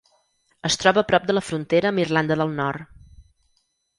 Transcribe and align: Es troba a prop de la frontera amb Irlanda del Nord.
Es 0.69 0.77
troba 0.83 1.01
a 1.01 1.07
prop 1.09 1.27
de 1.31 1.35
la 1.35 1.43
frontera 1.51 1.91
amb 1.91 2.03
Irlanda 2.05 2.39
del 2.41 2.57
Nord. 2.61 2.99